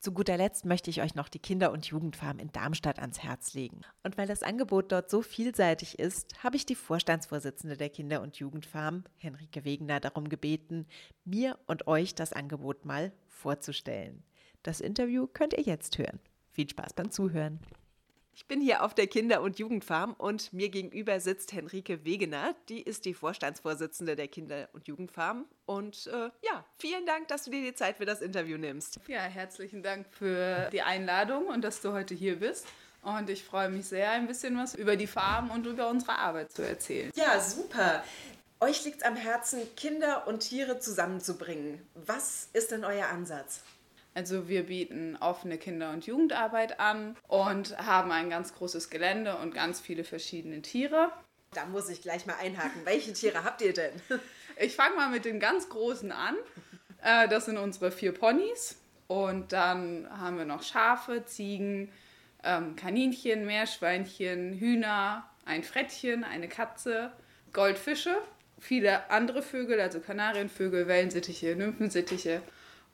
Zu 0.05 0.13
guter 0.13 0.37
Letzt 0.37 0.67
möchte 0.67 0.91
ich 0.91 1.01
euch 1.01 1.15
noch 1.15 1.31
die 1.31 1.39
Kinder- 1.39 1.73
und 1.73 1.87
Jugendfarm 1.87 2.39
in 2.39 2.53
Darmstadt 2.53 2.99
ans 2.99 3.23
Herz 3.23 3.55
legen. 3.55 3.81
Und 4.03 4.19
weil 4.19 4.27
das 4.27 4.43
Angebot 4.43 4.93
dort 4.93 5.09
so 5.09 5.23
vielseitig 5.23 5.99
ist, 5.99 6.45
habe 6.45 6.57
ich 6.57 6.67
die 6.67 6.75
Vorstandsvorsitzende 6.75 7.79
der 7.79 7.89
Kinder- 7.89 8.21
und 8.21 8.37
Jugendfarm, 8.37 9.05
Henrike 9.17 9.65
Wegener, 9.65 10.01
darum 10.01 10.29
gebeten, 10.29 10.85
mir 11.25 11.59
und 11.67 11.87
euch 11.87 12.15
das 12.15 12.35
Angebot 12.35 12.85
mal 12.85 13.13
vorzustellen. 13.29 14.23
Das 14.63 14.83
Interview 14.83 15.27
könnt 15.27 15.55
ihr 15.55 15.63
jetzt 15.63 15.97
hören. 15.97 16.21
Viel 16.51 16.69
Spaß 16.69 16.93
beim 16.93 17.11
Zuhören. 17.11 17.59
Ich 18.37 18.47
bin 18.49 18.61
hier 18.61 18.83
auf 18.83 18.95
der 18.95 19.07
Kinder- 19.07 19.43
und 19.43 19.61
Jugendfarm 19.61 20.15
und 20.19 20.53
mir 20.53 20.69
gegenüber 20.69 21.21
sitzt 21.21 21.53
Henrike 21.53 22.05
Wegener. 22.05 22.57
Die 22.69 22.83
ist 22.83 23.05
die 23.05 23.15
Vorstandsvorsitzende 23.15 24.17
der 24.17 24.27
Kinder- 24.27 24.69
und 24.73 24.89
Jugendfarm. 24.89 25.45
Und 25.67 26.09
äh, 26.09 26.31
ja, 26.43 26.65
vielen 26.77 27.07
Dank, 27.07 27.29
dass 27.29 27.45
du 27.45 27.53
dir 27.53 27.63
die 27.63 27.75
Zeit 27.75 27.99
für 27.99 28.07
das 28.07 28.23
Interview 28.23 28.59
nimmst. 28.59 28.99
Ja, 29.07 29.21
herzlichen 29.21 29.85
Dank 29.85 30.09
für 30.11 30.69
die 30.73 30.83
Einladung 30.83 31.47
und 31.47 31.63
dass 31.63 31.81
du 31.81 31.93
heute 31.93 32.15
hier 32.15 32.41
bist. 32.41 32.67
Und 33.03 33.31
ich 33.31 33.45
freue 33.45 33.69
mich 33.69 33.87
sehr, 33.87 34.11
ein 34.11 34.27
bisschen 34.27 34.59
was 34.59 34.75
über 34.75 34.97
die 34.97 35.07
Farm 35.07 35.51
und 35.53 35.67
über 35.67 35.89
unsere 35.89 36.19
Arbeit 36.19 36.51
zu 36.51 36.67
erzählen. 36.67 37.13
Ja, 37.15 37.39
super. 37.39 38.03
Euch 38.59 38.85
liegt 38.85 38.99
es 38.99 39.03
am 39.05 39.15
Herzen, 39.15 39.61
Kinder 39.77 40.27
und 40.27 40.41
Tiere 40.41 40.81
zusammenzubringen. 40.81 41.87
Was 41.95 42.49
ist 42.53 42.73
denn 42.73 42.85
euer 42.85 43.07
Ansatz? 43.07 43.63
Also 44.15 44.49
wir 44.49 44.67
bieten 44.67 45.17
offene 45.21 45.59
Kinder- 45.59 45.91
und 45.91 46.07
Jugendarbeit 46.07 46.79
an 46.79 47.17
und 47.27 47.77
haben 47.79 48.13
ein 48.13 48.31
ganz 48.31 48.55
großes 48.55 48.89
Gelände 48.89 49.37
und 49.37 49.53
ganz 49.53 49.81
viele 49.81 50.05
verschiedene 50.05 50.63
Tiere. 50.63 51.11
Da 51.53 51.67
muss 51.67 51.89
ich 51.89 52.01
gleich 52.01 52.25
mal 52.25 52.37
einhaken. 52.41 52.83
Welche 52.85 53.13
Tiere 53.13 53.45
habt 53.45 53.61
ihr 53.61 53.73
denn? 53.73 53.93
Ich 54.57 54.77
fange 54.77 54.95
mal 54.95 55.11
mit 55.11 55.25
den 55.25 55.41
ganz 55.41 55.69
großen 55.69 56.13
an. 56.13 56.37
Äh, 57.03 57.27
das 57.27 57.47
sind 57.47 57.59
unsere 57.59 57.91
vier 57.91 58.13
Ponys. 58.13 58.77
Und 59.09 59.53
dann 59.53 60.09
haben 60.09 60.39
wir 60.39 60.45
noch 60.45 60.63
Schafe, 60.63 61.25
Ziegen, 61.25 61.91
ähm, 62.45 62.77
Kaninchen, 62.77 63.47
Meerschweinchen, 63.47 64.55
Hühner, 64.55 65.29
ein 65.45 65.65
Frettchen, 65.65 66.23
eine 66.23 66.49
Katze, 66.49 67.13
Goldfische, 67.53 68.17
viele 68.61 69.11
andere 69.11 69.43
Vögel, 69.43 69.81
also 69.81 69.99
Kanarienvögel, 69.99 70.87
Wellensittiche, 70.87 71.57
Nymphensittiche 71.57 72.43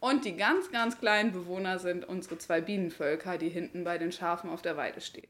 und 0.01 0.25
die 0.25 0.37
ganz, 0.37 0.71
ganz 0.73 0.99
kleinen 0.99 1.33
Bewohner 1.33 1.79
sind 1.79 2.09
unsere 2.09 2.39
zwei 2.39 2.61
Bienenvölker, 2.61 3.39
die 3.39 3.49
hinten 3.49 3.85
bei 3.85 3.99
den 3.99 4.13
Schafen 4.13 4.51
auf 4.51 4.63
der 4.63 4.77
Weide 4.77 5.01
stehen. 5.01 5.29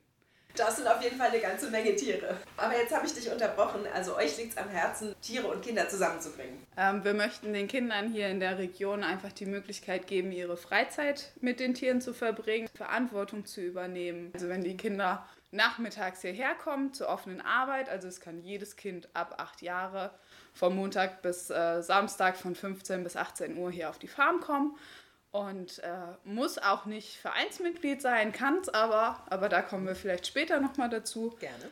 Das 0.57 0.77
sind 0.77 0.89
auf 0.89 1.03
jeden 1.03 1.17
Fall 1.17 1.29
eine 1.29 1.41
ganze 1.41 1.71
Menge 1.71 1.95
Tiere. 1.95 2.37
Aber 2.57 2.77
jetzt 2.77 2.95
habe 2.95 3.07
ich 3.07 3.15
dich 3.15 3.31
unterbrochen. 3.31 3.83
Also 3.95 4.17
euch 4.17 4.37
liegt 4.37 4.53
es 4.53 4.57
am 4.57 4.69
Herzen, 4.69 5.15
Tiere 5.21 5.47
und 5.47 5.63
Kinder 5.63 5.89
zusammenzubringen. 5.89 6.67
Ähm, 6.77 7.05
wir 7.05 7.15
möchten 7.15 7.53
den 7.53 7.69
Kindern 7.69 8.13
hier 8.13 8.29
in 8.29 8.41
der 8.41 8.59
Region 8.59 9.05
einfach 9.05 9.33
die 9.33 9.47
Möglichkeit 9.47 10.07
geben, 10.07 10.33
ihre 10.33 10.57
Freizeit 10.57 11.33
mit 11.41 11.61
den 11.61 11.75
Tieren 11.75 12.01
zu 12.01 12.13
verbringen, 12.13 12.69
Verantwortung 12.75 13.45
zu 13.45 13.61
übernehmen. 13.61 14.31
Also 14.35 14.49
wenn 14.49 14.63
die 14.63 14.77
Kinder 14.77 15.27
nachmittags 15.53 16.23
hierher 16.23 16.55
kommen 16.55 16.93
zur 16.93 17.09
offenen 17.09 17.41
Arbeit, 17.41 17.89
also 17.89 18.09
es 18.09 18.21
kann 18.21 18.43
jedes 18.43 18.77
Kind 18.77 19.09
ab 19.15 19.37
acht 19.39 19.63
Jahre 19.63 20.11
von 20.53 20.75
Montag 20.75 21.23
bis 21.23 21.51
äh, 21.51 21.83
Samstag 21.83 22.37
von 22.37 22.55
15 22.55 23.03
bis 23.05 23.17
18 23.17 23.57
Uhr 23.57 23.71
hier 23.71 23.91
auf 23.91 23.99
die 23.99 24.09
Farm 24.09 24.41
kommen 24.41 24.77
und 25.31 25.79
äh, 25.81 25.91
muss 26.25 26.59
auch 26.59 26.87
nicht 26.87 27.17
Vereinsmitglied 27.19 28.03
sein, 28.03 28.33
kann 28.33 28.59
es 28.59 28.69
aber, 28.69 29.25
aber 29.31 29.49
da 29.49 29.63
kommen 29.63 29.87
wir 29.87 29.95
vielleicht 29.95 30.27
später 30.27 30.61
nochmal 30.61 30.91
dazu. 30.91 31.37
Gerne. 31.39 31.71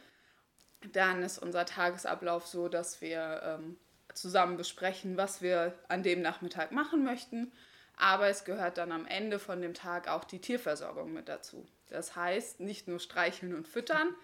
Dann 0.92 1.22
ist 1.22 1.38
unser 1.38 1.66
Tagesablauf 1.66 2.46
so, 2.46 2.68
dass 2.68 3.00
wir 3.00 3.42
ähm, 3.42 3.76
zusammen 4.14 4.56
besprechen, 4.56 5.16
was 5.16 5.42
wir 5.42 5.76
an 5.88 6.02
dem 6.02 6.22
Nachmittag 6.22 6.70
machen 6.70 7.04
möchten. 7.04 7.52
Aber 7.96 8.28
es 8.28 8.44
gehört 8.44 8.78
dann 8.78 8.92
am 8.92 9.06
Ende 9.06 9.40
von 9.40 9.60
dem 9.60 9.74
Tag 9.74 10.06
auch 10.06 10.22
die 10.22 10.40
Tierversorgung 10.40 11.12
mit 11.12 11.28
dazu. 11.28 11.66
Das 11.88 12.14
heißt, 12.14 12.60
nicht 12.60 12.86
nur 12.86 13.00
streicheln 13.00 13.56
und 13.56 13.66
füttern, 13.66 14.14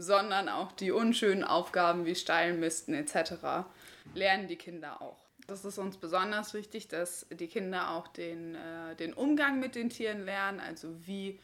sondern 0.00 0.48
auch 0.48 0.72
die 0.72 0.90
unschönen 0.90 1.44
Aufgaben 1.44 2.06
wie 2.06 2.14
Steilmisten 2.14 2.94
etc. 2.94 3.66
lernen 4.14 4.48
die 4.48 4.56
Kinder 4.56 5.02
auch. 5.02 5.18
Das 5.46 5.64
ist 5.64 5.78
uns 5.78 5.96
besonders 5.96 6.54
wichtig, 6.54 6.88
dass 6.88 7.26
die 7.30 7.48
Kinder 7.48 7.90
auch 7.90 8.08
den, 8.08 8.54
äh, 8.54 8.94
den 8.96 9.12
Umgang 9.12 9.58
mit 9.58 9.74
den 9.74 9.90
Tieren 9.90 10.24
lernen, 10.24 10.60
also 10.60 10.94
wie 11.06 11.40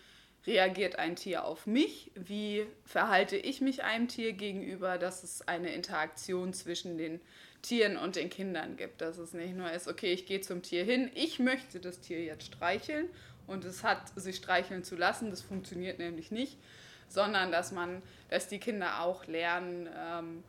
reagiert 0.47 0.99
ein 0.99 1.17
Tier 1.17 1.45
auf 1.45 1.67
mich, 1.67 2.13
wie 2.15 2.67
verhalte 2.85 3.37
ich 3.37 3.61
mich 3.61 3.83
einem 3.83 4.07
Tier 4.07 4.33
gegenüber, 4.33 4.97
dass 4.97 5.25
es 5.25 5.47
eine 5.49 5.73
Interaktion 5.75 6.53
zwischen 6.53 6.99
den 6.99 7.21
Tieren 7.63 7.97
und 7.97 8.15
den 8.15 8.31
Kindern 8.31 8.77
gibt. 8.77 9.01
Dass 9.01 9.19
es 9.19 9.33
nicht 9.33 9.57
nur 9.57 9.71
ist, 9.73 9.89
okay, 9.89 10.13
ich 10.13 10.27
gehe 10.27 10.41
zum 10.41 10.63
Tier 10.63 10.85
hin, 10.85 11.11
ich 11.15 11.41
möchte 11.41 11.81
das 11.81 12.01
Tier 12.01 12.23
jetzt 12.23 12.47
streicheln 12.47 13.09
und 13.49 13.65
es 13.65 13.83
hat 13.83 14.13
sich 14.15 14.37
streicheln 14.37 14.85
zu 14.85 14.95
lassen, 14.95 15.31
das 15.31 15.43
funktioniert 15.43 15.99
nämlich 15.99 16.31
nicht, 16.31 16.57
sondern 17.09 17.53
dass 17.53 17.73
man, 17.73 18.03
dass 18.31 18.49
die 18.49 18.59
Kinder 18.59 19.01
auch 19.01 19.27
lernen, 19.27 19.89
ähm, 19.97 20.45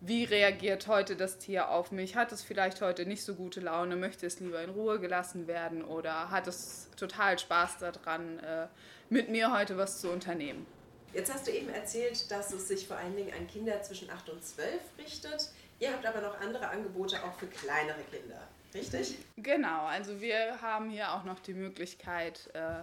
wie 0.00 0.24
reagiert 0.24 0.86
heute 0.86 1.14
das 1.14 1.36
Tier 1.38 1.68
auf 1.68 1.92
mich? 1.92 2.16
Hat 2.16 2.32
es 2.32 2.42
vielleicht 2.42 2.80
heute 2.80 3.04
nicht 3.04 3.22
so 3.22 3.34
gute 3.34 3.60
Laune? 3.60 3.96
Möchte 3.96 4.26
es 4.26 4.40
lieber 4.40 4.62
in 4.62 4.70
Ruhe 4.70 4.98
gelassen 4.98 5.46
werden? 5.46 5.84
Oder 5.84 6.30
hat 6.30 6.46
es 6.46 6.88
total 6.96 7.38
Spaß 7.38 7.78
daran, 7.78 8.38
äh, 8.38 8.66
mit 9.10 9.28
mir 9.28 9.52
heute 9.52 9.76
was 9.76 10.00
zu 10.00 10.10
unternehmen? 10.10 10.66
Jetzt 11.12 11.32
hast 11.32 11.46
du 11.46 11.50
eben 11.50 11.68
erzählt, 11.68 12.30
dass 12.30 12.52
es 12.52 12.68
sich 12.68 12.86
vor 12.86 12.96
allen 12.96 13.14
Dingen 13.16 13.32
an 13.34 13.46
Kinder 13.46 13.82
zwischen 13.82 14.08
8 14.08 14.30
und 14.30 14.44
12 14.44 14.80
richtet. 14.98 15.50
Ihr 15.80 15.92
habt 15.92 16.06
aber 16.06 16.20
noch 16.20 16.40
andere 16.40 16.68
Angebote 16.68 17.22
auch 17.24 17.34
für 17.34 17.46
kleinere 17.46 18.00
Kinder, 18.10 18.40
richtig? 18.72 19.16
Genau, 19.36 19.86
also 19.86 20.20
wir 20.20 20.62
haben 20.62 20.88
hier 20.88 21.12
auch 21.12 21.24
noch 21.24 21.40
die 21.40 21.54
Möglichkeit, 21.54 22.48
äh, 22.54 22.82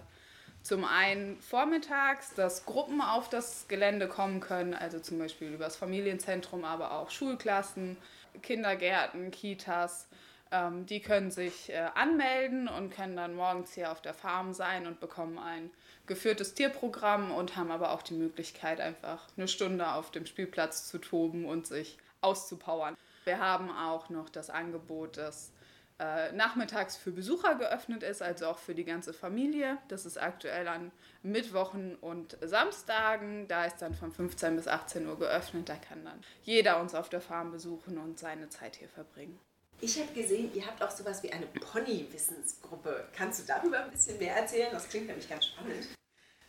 zum 0.62 0.84
einen 0.84 1.40
vormittags, 1.40 2.34
dass 2.34 2.66
Gruppen 2.66 3.00
auf 3.00 3.28
das 3.28 3.66
Gelände 3.68 4.08
kommen 4.08 4.40
können, 4.40 4.74
also 4.74 4.98
zum 5.00 5.18
Beispiel 5.18 5.52
über 5.54 5.64
das 5.64 5.76
Familienzentrum, 5.76 6.64
aber 6.64 6.92
auch 6.92 7.10
Schulklassen, 7.10 7.96
Kindergärten, 8.42 9.30
Kitas. 9.30 10.08
Ähm, 10.50 10.86
die 10.86 11.00
können 11.00 11.30
sich 11.30 11.70
äh, 11.70 11.88
anmelden 11.94 12.68
und 12.68 12.90
können 12.90 13.16
dann 13.16 13.34
morgens 13.34 13.74
hier 13.74 13.92
auf 13.92 14.00
der 14.00 14.14
Farm 14.14 14.52
sein 14.54 14.86
und 14.86 15.00
bekommen 15.00 15.38
ein 15.38 15.70
geführtes 16.06 16.54
Tierprogramm 16.54 17.30
und 17.30 17.56
haben 17.56 17.70
aber 17.70 17.92
auch 17.92 18.02
die 18.02 18.14
Möglichkeit, 18.14 18.80
einfach 18.80 19.26
eine 19.36 19.46
Stunde 19.46 19.92
auf 19.92 20.10
dem 20.10 20.26
Spielplatz 20.26 20.88
zu 20.88 20.98
toben 20.98 21.44
und 21.44 21.66
sich 21.66 21.98
auszupowern. 22.22 22.96
Wir 23.24 23.38
haben 23.38 23.70
auch 23.70 24.08
noch 24.08 24.30
das 24.30 24.48
Angebot, 24.48 25.18
dass 25.18 25.52
äh, 26.00 26.30
nachmittags 26.32 26.96
für 26.96 27.10
Besucher 27.10 27.56
geöffnet 27.56 28.02
ist, 28.02 28.22
also 28.22 28.46
auch 28.46 28.58
für 28.58 28.74
die 28.74 28.84
ganze 28.84 29.12
Familie. 29.12 29.78
Das 29.88 30.06
ist 30.06 30.16
aktuell 30.16 30.68
an 30.68 30.92
Mittwochen 31.22 31.96
und 31.96 32.36
Samstagen. 32.40 33.48
Da 33.48 33.64
ist 33.64 33.78
dann 33.78 33.94
von 33.94 34.12
15 34.12 34.54
bis 34.54 34.68
18 34.68 35.08
Uhr 35.08 35.18
geöffnet. 35.18 35.68
Da 35.68 35.74
kann 35.74 36.04
dann 36.04 36.20
jeder 36.42 36.80
uns 36.80 36.94
auf 36.94 37.08
der 37.08 37.20
Farm 37.20 37.50
besuchen 37.50 37.98
und 37.98 38.18
seine 38.18 38.48
Zeit 38.48 38.76
hier 38.76 38.88
verbringen. 38.88 39.38
Ich 39.80 39.98
habe 40.00 40.12
gesehen, 40.12 40.52
ihr 40.54 40.66
habt 40.66 40.82
auch 40.82 40.90
sowas 40.90 41.22
wie 41.22 41.32
eine 41.32 41.46
Pony-Wissensgruppe. 41.46 43.08
Kannst 43.16 43.40
du 43.40 43.52
darüber 43.52 43.84
ein 43.84 43.90
bisschen 43.90 44.18
mehr 44.18 44.36
erzählen? 44.36 44.68
Das 44.72 44.88
klingt 44.88 45.06
nämlich 45.06 45.28
ganz 45.28 45.46
spannend. 45.46 45.88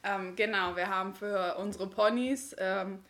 Ähm, 0.03 0.36
genau, 0.36 0.75
wir 0.75 0.89
haben 0.89 1.13
für 1.13 1.56
unsere 1.58 1.88
Ponys 1.88 2.56
ähm, 2.58 3.03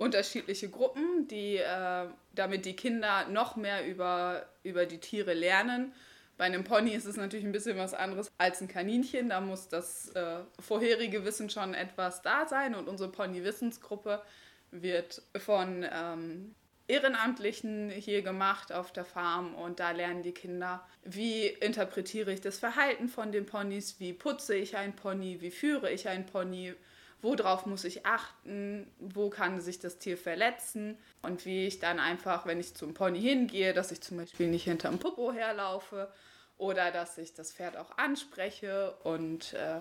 unterschiedliche 0.00 0.70
Gruppen, 0.70 1.28
die, 1.28 1.56
äh, 1.56 2.06
damit 2.34 2.64
die 2.64 2.74
Kinder 2.74 3.26
noch 3.28 3.56
mehr 3.56 3.86
über, 3.86 4.46
über 4.62 4.86
die 4.86 4.98
Tiere 4.98 5.34
lernen. 5.34 5.92
Bei 6.38 6.46
einem 6.46 6.64
Pony 6.64 6.92
ist 6.92 7.04
es 7.04 7.18
natürlich 7.18 7.44
ein 7.44 7.52
bisschen 7.52 7.76
was 7.76 7.92
anderes 7.92 8.32
als 8.38 8.62
ein 8.62 8.68
Kaninchen. 8.68 9.28
Da 9.28 9.42
muss 9.42 9.68
das 9.68 10.08
äh, 10.12 10.38
vorherige 10.58 11.26
Wissen 11.26 11.50
schon 11.50 11.74
etwas 11.74 12.22
da 12.22 12.48
sein. 12.48 12.74
Und 12.74 12.88
unsere 12.88 13.12
Pony-Wissensgruppe 13.12 14.22
wird 14.70 15.20
von 15.36 15.84
ähm, 15.92 16.54
Ehrenamtlichen 16.88 17.90
hier 17.90 18.22
gemacht 18.22 18.72
auf 18.72 18.94
der 18.94 19.04
Farm. 19.04 19.54
Und 19.54 19.80
da 19.80 19.90
lernen 19.90 20.22
die 20.22 20.32
Kinder, 20.32 20.82
wie 21.04 21.46
interpretiere 21.46 22.32
ich 22.32 22.40
das 22.40 22.58
Verhalten 22.58 23.10
von 23.10 23.32
den 23.32 23.44
Ponys, 23.44 24.00
wie 24.00 24.14
putze 24.14 24.54
ich 24.54 24.78
ein 24.78 24.96
Pony, 24.96 25.42
wie 25.42 25.50
führe 25.50 25.92
ich 25.92 26.08
ein 26.08 26.24
Pony, 26.24 26.72
worauf 27.22 27.66
muss 27.66 27.84
ich 27.84 28.06
achten, 28.06 28.90
wo 28.98 29.30
kann 29.30 29.60
sich 29.60 29.78
das 29.78 29.98
Tier 29.98 30.16
verletzen 30.16 30.98
und 31.22 31.44
wie 31.44 31.66
ich 31.66 31.78
dann 31.78 31.98
einfach, 31.98 32.46
wenn 32.46 32.60
ich 32.60 32.74
zum 32.74 32.94
Pony 32.94 33.20
hingehe, 33.20 33.72
dass 33.72 33.92
ich 33.92 34.00
zum 34.00 34.18
Beispiel 34.18 34.48
nicht 34.48 34.64
hinterm 34.64 34.98
Popo 34.98 35.32
herlaufe 35.32 36.12
oder 36.58 36.90
dass 36.90 37.18
ich 37.18 37.34
das 37.34 37.52
Pferd 37.52 37.76
auch 37.76 37.96
anspreche 37.98 38.94
und 39.02 39.54
äh, 39.54 39.80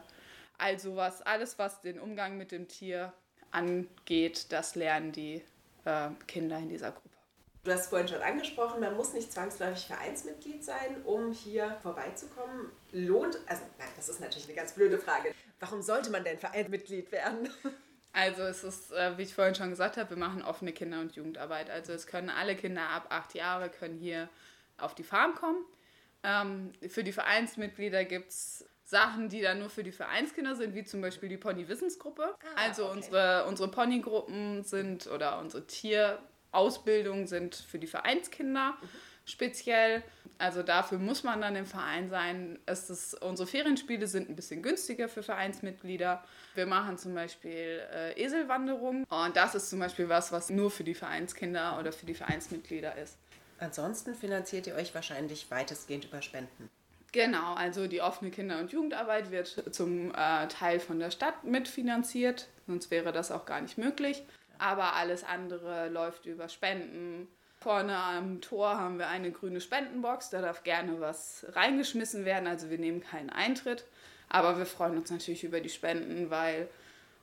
all 0.58 0.80
sowas, 0.80 1.22
alles 1.22 1.58
was 1.58 1.82
den 1.82 2.00
Umgang 2.00 2.38
mit 2.38 2.52
dem 2.52 2.68
Tier 2.68 3.14
angeht, 3.52 4.52
das 4.52 4.76
lernen 4.76 5.12
die 5.12 5.42
äh, 5.86 6.10
Kinder 6.28 6.58
in 6.58 6.70
dieser 6.70 6.92
Gruppe. 6.92 7.10
Du 7.64 7.72
hast 7.74 7.88
vorhin 7.88 8.08
schon 8.08 8.22
angesprochen, 8.22 8.80
man 8.80 8.96
muss 8.96 9.14
nicht 9.14 9.32
zwangsläufig 9.34 9.88
Vereinsmitglied 9.88 10.64
sein, 10.64 11.04
um 11.04 11.34
hier 11.34 11.78
vorbeizukommen. 11.82 12.72
Lohnt, 12.92 13.38
also 13.48 13.64
nein, 13.78 13.90
das 13.98 14.08
ist 14.08 14.22
natürlich 14.22 14.48
eine 14.48 14.56
ganz 14.56 14.74
blöde 14.74 14.98
Frage. 14.98 15.34
Warum 15.60 15.82
sollte 15.82 16.10
man 16.10 16.24
denn 16.24 16.38
Vereinsmitglied 16.38 17.12
werden? 17.12 17.50
Also 18.12 18.42
es 18.42 18.64
ist, 18.64 18.92
äh, 18.92 19.18
wie 19.18 19.24
ich 19.24 19.36
vorhin 19.36 19.54
schon 19.54 19.70
gesagt 19.70 19.98
habe, 19.98 20.10
wir 20.10 20.18
machen 20.18 20.42
offene 20.42 20.74
Kinder- 20.74 21.00
und 21.00 21.16
Jugendarbeit. 21.16 21.70
Also 21.70 21.94
es 21.94 22.08
können 22.08 22.30
alle 22.30 22.56
Kinder 22.56 22.90
ab 22.90 23.08
acht 23.10 23.36
Jahre 23.36 23.70
können 23.70 23.98
hier 23.98 24.30
auf 24.78 24.96
die 24.96 25.04
Farm 25.04 25.36
kommen. 25.36 25.64
Ähm, 26.24 26.74
für 26.90 27.04
die 27.04 27.12
Vereinsmitglieder 27.12 28.06
gibt 28.06 28.30
es 28.30 28.66
Sachen, 28.84 29.30
die 29.30 29.42
dann 29.42 29.60
nur 29.60 29.70
für 29.70 29.84
die 29.84 29.92
Vereinskinder 29.92 30.56
sind, 30.56 30.74
wie 30.74 30.84
zum 30.84 31.02
Beispiel 31.02 31.30
die 31.30 31.38
Pony-Wissensgruppe. 31.38 32.24
Ah, 32.24 32.48
also 32.56 32.86
okay. 32.86 32.94
unsere, 32.96 33.46
unsere 33.46 33.70
Ponygruppen 33.70 34.64
sind 34.64 35.06
oder 35.06 35.38
unsere 35.40 35.68
Tierausbildungen 35.68 37.28
sind 37.28 37.56
für 37.56 37.78
die 37.78 37.88
Vereinskinder. 37.88 38.72
Mhm 38.82 39.09
speziell. 39.30 40.04
Also 40.38 40.64
dafür 40.64 41.00
muss 41.00 41.24
man 41.24 41.42
dann 41.42 41.56
im 41.56 41.66
Verein 41.66 42.10
sein. 42.10 42.60
Es 42.66 42.90
ist, 42.90 43.22
unsere 43.22 43.48
Ferienspiele 43.48 44.08
sind 44.08 44.30
ein 44.30 44.36
bisschen 44.36 44.62
günstiger 44.62 45.10
für 45.10 45.22
Vereinsmitglieder. 45.22 46.24
Wir 46.56 46.66
machen 46.66 46.98
zum 46.98 47.14
Beispiel 47.14 47.82
äh, 47.94 48.22
Eselwanderung 48.22 49.04
und 49.04 49.36
das 49.36 49.56
ist 49.56 49.70
zum 49.70 49.80
Beispiel 49.80 50.08
was, 50.08 50.32
was 50.32 50.50
nur 50.50 50.72
für 50.72 50.84
die 50.84 50.94
Vereinskinder 50.94 51.78
oder 51.80 51.92
für 51.92 52.06
die 52.06 52.14
Vereinsmitglieder 52.14 52.98
ist. 52.98 53.18
Ansonsten 53.60 54.16
finanziert 54.16 54.68
ihr 54.68 54.76
euch 54.76 54.96
wahrscheinlich 54.96 55.52
weitestgehend 55.52 56.06
über 56.06 56.22
Spenden. 56.22 56.70
Genau, 57.12 57.54
also 57.56 57.88
die 57.88 58.02
offene 58.02 58.30
Kinder- 58.32 58.60
und 58.60 58.72
Jugendarbeit 58.72 59.32
wird 59.32 59.66
zum 59.72 60.12
äh, 60.12 60.48
Teil 60.48 60.80
von 60.80 61.00
der 61.00 61.12
Stadt 61.12 61.44
mitfinanziert, 61.44 62.48
sonst 62.68 62.92
wäre 62.92 63.12
das 63.12 63.32
auch 63.32 63.46
gar 63.46 63.62
nicht 63.62 63.78
möglich. 63.78 64.24
Aber 64.60 64.94
alles 64.94 65.24
andere 65.24 65.90
läuft 65.90 66.26
über 66.26 66.50
Spenden, 66.50 67.28
Vorne 67.62 67.98
am 67.98 68.40
Tor 68.40 68.80
haben 68.80 69.00
wir 69.00 69.10
eine 69.10 69.32
grüne 69.32 69.60
Spendenbox, 69.60 70.30
da 70.30 70.42
darf 70.42 70.64
gerne 70.64 71.02
was 71.02 71.46
reingeschmissen 71.50 72.24
werden, 72.24 72.48
also 72.48 72.70
wir 72.70 72.78
nehmen 72.78 73.02
keinen 73.02 73.30
Eintritt. 73.30 73.84
Aber 74.30 74.58
wir 74.58 74.66
freuen 74.66 74.98
uns 74.98 75.12
natürlich 75.12 75.44
über 75.44 75.60
die 75.60 75.70
Spenden, 75.70 76.30
weil 76.30 76.70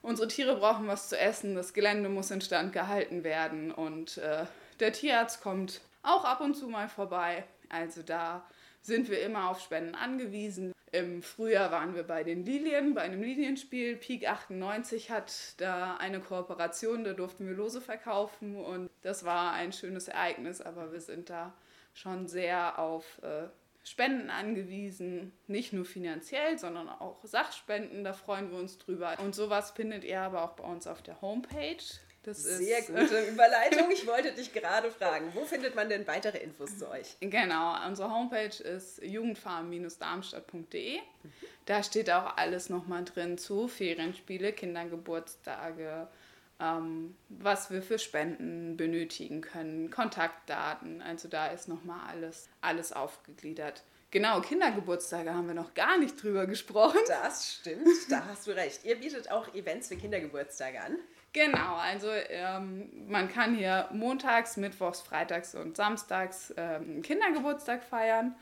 unsere 0.03 0.27
Tiere 0.27 0.57
brauchen 0.57 0.87
was 0.87 1.09
zu 1.09 1.17
essen, 1.17 1.55
das 1.55 1.73
Gelände 1.73 2.09
muss 2.09 2.29
instand 2.29 2.71
gehalten 2.71 3.23
werden 3.23 3.71
und 3.71 4.17
äh, 4.19 4.45
der 4.79 4.93
Tierarzt 4.93 5.41
kommt 5.41 5.81
auch 6.03 6.23
ab 6.23 6.41
und 6.41 6.53
zu 6.53 6.67
mal 6.67 6.87
vorbei. 6.87 7.43
Also 7.69 8.03
da 8.03 8.45
sind 8.81 9.09
wir 9.09 9.21
immer 9.21 9.49
auf 9.49 9.59
Spenden 9.59 9.95
angewiesen. 9.95 10.71
Im 10.91 11.21
Frühjahr 11.21 11.71
waren 11.71 11.95
wir 11.95 12.03
bei 12.03 12.23
den 12.23 12.45
Lilien, 12.45 12.93
bei 12.93 13.01
einem 13.01 13.21
Lilienspiel. 13.21 13.97
Peak 13.97 14.27
98 14.27 15.11
hat 15.11 15.33
da 15.57 15.97
eine 15.97 16.21
Kooperation, 16.21 17.03
da 17.03 17.13
durften 17.13 17.45
wir 17.45 17.53
Lose 17.53 17.81
verkaufen 17.81 18.55
und 18.55 18.89
das 19.01 19.25
war 19.25 19.51
ein 19.51 19.73
schönes 19.73 20.07
Ereignis, 20.07 20.61
aber 20.61 20.93
wir 20.93 21.01
sind 21.01 21.29
da 21.29 21.53
schon 21.93 22.27
sehr 22.27 22.79
auf 22.79 23.21
äh, 23.21 23.47
Spenden 23.83 24.29
angewiesen, 24.29 25.33
nicht 25.47 25.73
nur 25.73 25.85
finanziell, 25.85 26.57
sondern 26.57 26.89
auch 26.89 27.23
Sachspenden, 27.23 28.03
da 28.03 28.13
freuen 28.13 28.51
wir 28.51 28.57
uns 28.59 28.77
drüber. 28.77 29.17
Und 29.19 29.35
sowas 29.35 29.71
findet 29.71 30.03
ihr 30.03 30.21
aber 30.21 30.43
auch 30.43 30.53
bei 30.53 30.63
uns 30.63 30.87
auf 30.87 31.01
der 31.01 31.21
Homepage 31.21 31.77
das 32.27 32.43
Sehr 32.43 32.81
gute 32.81 33.21
Überleitung. 33.21 33.89
Ich 33.91 34.05
wollte 34.05 34.33
dich 34.33 34.51
gerade 34.53 34.91
fragen, 34.91 35.31
wo 35.33 35.45
findet 35.45 35.75
man 35.75 35.87
denn 35.87 36.05
weitere 36.05 36.39
Infos 36.39 36.77
zu 36.77 36.89
euch? 36.89 37.15
Genau, 37.21 37.75
unsere 37.87 38.11
Homepage 38.11 38.61
ist 38.63 39.01
jugendfarm-darmstadt.de. 39.01 40.99
Da 41.65 41.83
steht 41.83 42.11
auch 42.11 42.35
alles 42.35 42.69
nochmal 42.69 43.05
drin 43.05 43.37
zu 43.37 43.69
Ferienspiele, 43.69 44.51
Kindergeburtstage, 44.51 46.07
ähm, 46.59 47.15
was 47.29 47.71
wir 47.71 47.81
für 47.81 47.97
Spenden 47.97 48.75
benötigen 48.75 49.39
können, 49.41 49.89
Kontaktdaten. 49.89 51.01
Also 51.01 51.29
da 51.29 51.47
ist 51.47 51.69
nochmal 51.69 52.01
alles, 52.09 52.49
alles 52.59 52.91
aufgegliedert. 52.91 53.83
Genau, 54.11 54.41
Kindergeburtstage 54.41 55.33
haben 55.33 55.47
wir 55.47 55.53
noch 55.53 55.73
gar 55.73 55.97
nicht 55.97 56.21
drüber 56.21 56.45
gesprochen. 56.45 56.99
Das 57.07 57.53
stimmt, 57.53 57.87
da 58.09 58.25
hast 58.25 58.47
du 58.47 58.51
recht. 58.51 58.83
Ihr 58.85 58.95
bietet 58.95 59.31
auch 59.31 59.53
Events 59.53 59.89
für 59.89 59.97
Kindergeburtstage 59.97 60.81
an. 60.81 60.97
Genau, 61.33 61.75
also 61.75 62.07
ähm, 62.29 62.89
man 63.07 63.29
kann 63.29 63.55
hier 63.55 63.87
montags, 63.91 64.57
mittwochs, 64.57 65.01
freitags 65.01 65.55
und 65.55 65.77
samstags 65.77 66.53
ähm, 66.57 67.01
Kindergeburtstag 67.01 67.83
feiern. 67.83 68.35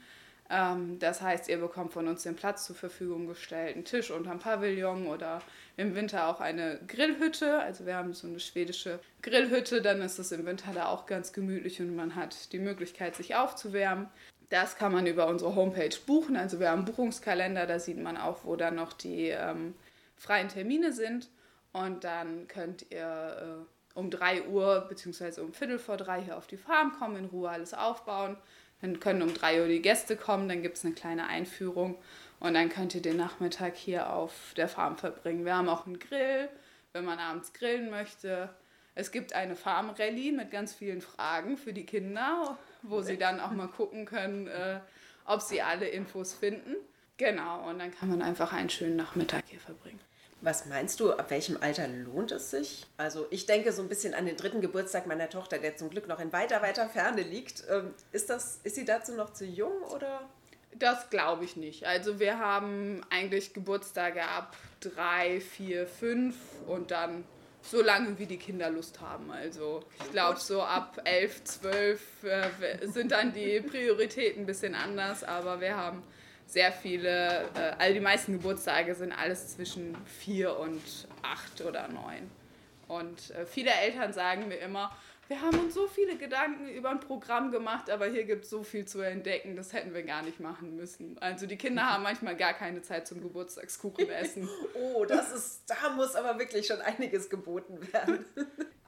Ähm, 0.49 0.99
das 0.99 1.21
heißt, 1.21 1.49
ihr 1.49 1.57
bekommt 1.57 1.93
von 1.93 2.07
uns 2.07 2.23
den 2.23 2.35
Platz 2.35 2.65
zur 2.65 2.75
Verfügung 2.75 3.27
gestellt, 3.27 3.75
einen 3.75 3.85
Tisch 3.85 4.11
unterm 4.11 4.39
Pavillon 4.39 5.07
oder 5.07 5.41
im 5.75 5.95
Winter 5.95 6.27
auch 6.27 6.39
eine 6.39 6.79
Grillhütte. 6.87 7.59
Also 7.59 7.85
wir 7.85 7.95
haben 7.95 8.13
so 8.13 8.27
eine 8.27 8.39
schwedische 8.39 8.99
Grillhütte, 9.21 9.81
dann 9.81 10.01
ist 10.01 10.19
es 10.19 10.31
im 10.31 10.45
Winter 10.45 10.71
da 10.73 10.87
auch 10.87 11.07
ganz 11.07 11.33
gemütlich 11.33 11.81
und 11.81 11.95
man 11.95 12.15
hat 12.15 12.53
die 12.53 12.59
Möglichkeit, 12.59 13.15
sich 13.15 13.35
aufzuwärmen. 13.35 14.07
Das 14.49 14.77
kann 14.77 14.91
man 14.91 15.07
über 15.07 15.27
unsere 15.27 15.55
Homepage 15.55 15.97
buchen. 16.05 16.37
Also 16.37 16.59
wir 16.59 16.69
haben 16.69 16.79
einen 16.79 16.85
Buchungskalender, 16.85 17.65
da 17.65 17.79
sieht 17.79 17.97
man 17.97 18.15
auch, 18.15 18.45
wo 18.45 18.55
dann 18.55 18.75
noch 18.75 18.93
die 18.93 19.29
ähm, 19.29 19.73
freien 20.15 20.49
Termine 20.49 20.93
sind. 20.93 21.29
Und 21.75 22.05
dann 22.05 22.47
könnt 22.47 22.89
ihr 22.89 23.65
äh, 23.65 23.99
um 23.99 24.09
3 24.09 24.43
Uhr 24.47 24.85
bzw. 24.87 25.41
um 25.41 25.53
Viertel 25.53 25.77
vor 25.77 25.97
drei 25.97 26.21
hier 26.21 26.37
auf 26.37 26.47
die 26.47 26.55
Farm 26.55 26.97
kommen, 26.97 27.17
in 27.17 27.25
Ruhe 27.25 27.49
alles 27.49 27.73
aufbauen. 27.73 28.37
Dann 28.79 29.01
können 29.01 29.21
um 29.21 29.33
3 29.33 29.61
Uhr 29.61 29.67
die 29.67 29.81
Gäste 29.81 30.15
kommen, 30.15 30.47
dann 30.47 30.61
gibt 30.61 30.77
es 30.77 30.85
eine 30.85 30.93
kleine 30.93 31.27
Einführung 31.27 31.97
und 32.39 32.53
dann 32.53 32.69
könnt 32.69 32.95
ihr 32.95 33.01
den 33.01 33.17
Nachmittag 33.17 33.75
hier 33.75 34.13
auf 34.13 34.53
der 34.55 34.69
Farm 34.69 34.97
verbringen. 34.97 35.43
Wir 35.43 35.57
haben 35.57 35.67
auch 35.67 35.85
einen 35.85 35.99
Grill, 35.99 36.47
wenn 36.93 37.03
man 37.03 37.19
abends 37.19 37.51
grillen 37.51 37.89
möchte. 37.89 38.49
Es 38.93 39.11
gibt 39.11 39.33
eine 39.33 39.57
Farm-Rallye 39.57 40.31
mit 40.31 40.51
ganz 40.51 40.73
vielen 40.73 41.01
Fragen 41.01 41.57
für 41.57 41.73
die 41.73 41.85
Kinder, 41.85 42.57
wo 42.83 43.01
sie 43.01 43.17
dann 43.17 43.41
auch 43.41 43.51
mal 43.51 43.67
gucken 43.67 44.05
können, 44.05 44.47
äh, 44.47 44.79
ob 45.25 45.41
sie 45.41 45.61
alle 45.61 45.89
Infos 45.89 46.35
finden. 46.35 46.77
Genau, 47.17 47.69
und 47.69 47.79
dann 47.79 47.93
kann 47.93 48.07
man 48.07 48.21
einfach 48.21 48.53
einen 48.53 48.69
schönen 48.69 48.95
Nachmittag 48.95 49.43
hier 49.49 49.59
verbringen. 49.59 49.99
Was 50.45 50.67
meinst 50.67 50.99
du, 50.99 51.11
ab 51.11 51.31
welchem 51.31 51.57
Alter 51.59 51.87
lohnt 51.87 52.31
es 52.31 52.51
sich? 52.51 52.85
Also 52.97 53.25
ich 53.31 53.47
denke 53.47 53.71
so 53.71 53.81
ein 53.81 53.89
bisschen 53.89 54.13
an 54.13 54.27
den 54.27 54.37
dritten 54.37 54.61
Geburtstag 54.61 55.07
meiner 55.07 55.27
Tochter, 55.27 55.57
der 55.57 55.75
zum 55.75 55.89
Glück 55.89 56.07
noch 56.07 56.19
in 56.19 56.31
weiter, 56.31 56.61
weiter 56.61 56.87
Ferne 56.87 57.23
liegt. 57.23 57.63
Ähm, 57.67 57.95
ist, 58.11 58.29
das, 58.29 58.59
ist 58.63 58.75
sie 58.75 58.85
dazu 58.85 59.13
noch 59.13 59.33
zu 59.33 59.43
jung 59.43 59.81
oder? 59.91 60.21
Das 60.77 61.09
glaube 61.09 61.45
ich 61.45 61.55
nicht. 61.55 61.87
Also 61.87 62.19
wir 62.19 62.37
haben 62.37 63.01
eigentlich 63.09 63.55
Geburtstage 63.55 64.21
ab 64.21 64.55
drei, 64.81 65.41
vier, 65.41 65.87
fünf 65.87 66.35
und 66.67 66.91
dann 66.91 67.23
so 67.63 67.81
lange, 67.81 68.19
wie 68.19 68.27
die 68.27 68.37
Kinder 68.37 68.69
Lust 68.69 69.01
haben. 69.01 69.31
Also 69.31 69.83
ich 70.03 70.11
glaube, 70.11 70.39
so 70.39 70.61
ab 70.61 71.01
elf, 71.05 71.43
zwölf 71.43 72.23
äh, 72.23 72.85
sind 72.85 73.13
dann 73.13 73.33
die 73.33 73.61
Prioritäten 73.61 74.43
ein 74.43 74.45
bisschen 74.45 74.75
anders, 74.75 75.23
aber 75.23 75.59
wir 75.59 75.75
haben 75.75 76.03
sehr 76.45 76.71
viele, 76.71 77.49
äh, 77.55 77.73
all 77.77 77.93
die 77.93 77.99
meisten 77.99 78.33
Geburtstage 78.33 78.95
sind 78.95 79.11
alles 79.11 79.55
zwischen 79.55 79.95
vier 80.05 80.57
und 80.57 80.81
acht 81.21 81.61
oder 81.61 81.87
neun. 81.87 82.29
Und 82.87 83.31
äh, 83.31 83.45
viele 83.45 83.71
Eltern 83.71 84.13
sagen 84.13 84.47
mir 84.47 84.57
immer, 84.57 84.95
wir 85.27 85.41
haben 85.41 85.59
uns 85.59 85.73
so 85.73 85.87
viele 85.87 86.17
Gedanken 86.17 86.69
über 86.69 86.91
ein 86.91 86.99
Programm 86.99 87.49
gemacht, 87.49 87.89
aber 87.89 88.05
hier 88.05 88.25
gibt 88.25 88.43
es 88.43 88.51
so 88.51 88.63
viel 88.63 88.85
zu 88.85 89.01
entdecken, 89.01 89.55
das 89.55 89.73
hätten 89.73 89.93
wir 89.93 90.03
gar 90.03 90.21
nicht 90.21 90.39
machen 90.39 90.75
müssen. 90.75 91.17
Also 91.17 91.47
die 91.47 91.57
Kinder 91.57 91.83
haben 91.83 92.03
manchmal 92.03 92.35
gar 92.35 92.53
keine 92.53 92.83
Zeit 92.83 93.07
zum 93.07 93.21
Geburtstagskuchen 93.21 94.07
essen. 94.09 94.47
oh, 94.75 95.03
das 95.05 95.31
ist, 95.31 95.63
da 95.65 95.89
muss 95.95 96.15
aber 96.15 96.37
wirklich 96.37 96.67
schon 96.67 96.79
einiges 96.81 97.29
geboten 97.29 97.79
werden. 97.91 98.23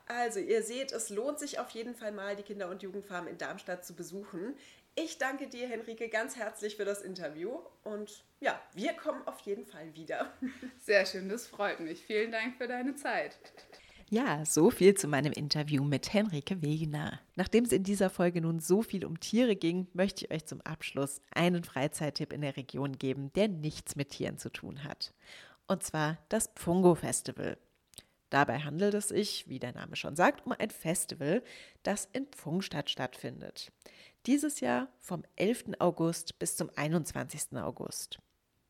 Also, 0.10 0.40
ihr 0.40 0.64
seht, 0.64 0.94
es 0.94 1.10
lohnt 1.10 1.38
sich 1.38 1.60
auf 1.60 1.70
jeden 1.72 1.94
Fall 1.94 2.14
mal, 2.14 2.38
die 2.38 2.44
Kinder- 2.44 2.70
und 2.70 2.82
Jugendfarm 2.82 3.28
in 3.28 3.38
Darmstadt 3.38 3.86
zu 3.86 3.94
besuchen. 3.94 4.56
Ich 5.00 5.20
danke 5.20 5.46
dir, 5.46 5.68
Henrike, 5.68 6.10
ganz 6.10 6.38
herzlich 6.38 6.76
für 6.76 6.84
das 6.84 7.04
Interview. 7.04 7.60
Und 7.84 8.24
ja, 8.40 8.60
wir 8.74 8.94
kommen 8.94 9.22
auf 9.28 9.40
jeden 9.42 9.68
Fall 9.68 9.94
wieder. 9.94 10.34
Sehr 10.80 11.06
schön, 11.06 11.30
das 11.30 11.46
freut 11.46 11.80
mich. 11.80 12.04
Vielen 12.04 12.32
Dank 12.32 12.58
für 12.58 12.68
deine 12.68 12.96
Zeit. 12.96 13.38
Ja, 14.10 14.44
so 14.44 14.72
viel 14.72 14.96
zu 14.96 15.08
meinem 15.08 15.34
Interview 15.34 15.84
mit 15.84 16.14
Henrike 16.14 16.64
Wegener. 16.64 17.20
Nachdem 17.36 17.66
es 17.66 17.74
in 17.74 17.84
dieser 17.84 18.10
Folge 18.10 18.42
nun 18.42 18.60
so 18.60 18.82
viel 18.82 19.06
um 19.06 19.20
Tiere 19.20 19.56
ging, 19.56 19.86
möchte 19.94 20.26
ich 20.26 20.32
euch 20.32 20.46
zum 20.48 20.62
Abschluss 20.62 21.22
einen 21.30 21.64
Freizeittipp 21.64 22.34
in 22.34 22.42
der 22.42 22.58
Region 22.58 22.98
geben, 22.98 23.32
der 23.34 23.50
nichts 23.50 23.96
mit 23.96 24.10
Tieren 24.10 24.40
zu 24.40 24.50
tun 24.50 24.84
hat. 24.84 25.14
Und 25.68 25.84
zwar 25.84 26.18
das 26.30 26.48
Pfungo 26.56 26.96
Festival. 26.96 27.60
Dabei 28.32 28.60
handelt 28.60 28.96
es 28.96 29.10
sich, 29.10 29.48
wie 29.48 29.60
der 29.60 29.74
Name 29.74 29.96
schon 29.96 30.16
sagt, 30.16 30.46
um 30.48 30.54
ein 30.54 30.72
Festival, 30.72 31.44
das 31.84 32.10
in 32.14 32.26
Pfungstadt 32.26 32.90
stattfindet. 32.90 33.72
Dieses 34.28 34.60
Jahr 34.60 34.90
vom 35.00 35.24
11. 35.38 35.80
August 35.80 36.38
bis 36.38 36.58
zum 36.58 36.70
21. 36.76 37.54
August. 37.54 38.20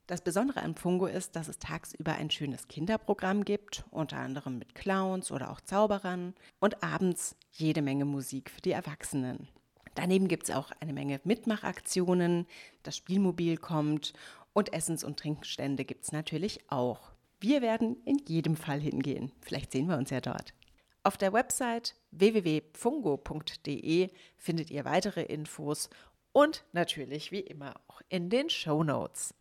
Das 0.06 0.22
Besondere 0.22 0.62
an 0.62 0.76
Pfungo 0.76 1.08
ist, 1.08 1.36
dass 1.36 1.48
es 1.48 1.58
tagsüber 1.58 2.14
ein 2.14 2.30
schönes 2.30 2.68
Kinderprogramm 2.68 3.44
gibt, 3.44 3.84
unter 3.90 4.18
anderem 4.18 4.60
mit 4.60 4.76
Clowns 4.76 5.32
oder 5.32 5.50
auch 5.50 5.60
Zauberern 5.60 6.36
und 6.60 6.84
abends 6.84 7.36
jede 7.54 7.82
Menge 7.82 8.06
Musik 8.06 8.52
für 8.52 8.62
die 8.62 8.72
Erwachsenen. 8.72 9.48
Daneben 9.96 10.28
gibt 10.28 10.48
es 10.48 10.56
auch 10.56 10.70
eine 10.80 10.94
Menge 10.94 11.22
Mitmachaktionen, 11.24 12.46
das 12.84 12.96
Spielmobil 12.96 13.58
kommt 13.58 14.14
und 14.54 14.74
Essens- 14.74 15.04
und 15.04 15.18
Trinkstände 15.18 15.86
gibt 15.86 16.04
es 16.04 16.12
natürlich 16.12 16.70
auch. 16.70 17.14
Wir 17.40 17.64
werden 17.64 17.98
in 18.06 18.20
jedem 18.28 18.58
Fall 18.58 18.80
hingehen. 18.80 19.32
Vielleicht 19.42 19.72
sehen 19.72 19.88
wir 19.88 19.98
uns 19.98 20.12
ja 20.12 20.22
dort. 20.22 20.54
Auf 21.08 21.16
der 21.16 21.32
Website 21.32 21.96
www.fungo.de 22.12 24.10
findet 24.36 24.70
ihr 24.70 24.84
weitere 24.84 25.22
Infos 25.22 25.90
und 26.34 26.66
natürlich 26.74 27.32
wie 27.32 27.40
immer 27.40 27.76
auch 27.88 28.02
in 28.10 28.30
den 28.30 28.50
Show 28.50 28.84
Notes. 28.84 29.34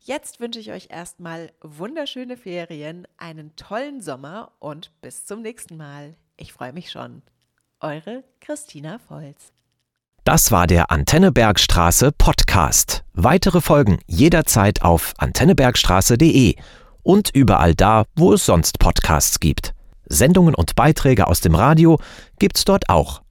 Jetzt 0.00 0.38
wünsche 0.38 0.60
ich 0.60 0.70
euch 0.70 0.88
erstmal 0.90 1.50
wunderschöne 1.62 2.36
Ferien, 2.36 3.08
einen 3.16 3.56
tollen 3.56 4.02
Sommer 4.02 4.52
und 4.58 4.92
bis 5.00 5.24
zum 5.24 5.40
nächsten 5.40 5.78
Mal. 5.78 6.14
Ich 6.36 6.52
freue 6.52 6.74
mich 6.74 6.90
schon. 6.90 7.22
Eure 7.80 8.22
Christina 8.40 9.00
Volz. 9.08 9.54
Das 10.24 10.52
war 10.52 10.66
der 10.66 10.90
Antennebergstraße 10.90 12.12
Podcast. 12.12 13.02
Weitere 13.14 13.62
Folgen 13.62 13.98
jederzeit 14.06 14.82
auf 14.82 15.14
antennebergstraße.de 15.16 16.54
und 17.02 17.30
überall 17.34 17.74
da, 17.74 18.04
wo 18.14 18.34
es 18.34 18.44
sonst 18.44 18.78
Podcasts 18.78 19.40
gibt. 19.40 19.72
Sendungen 20.12 20.54
und 20.54 20.76
Beiträge 20.76 21.26
aus 21.26 21.40
dem 21.40 21.54
Radio 21.54 21.98
gibt's 22.38 22.64
dort 22.64 22.88
auch. 22.88 23.22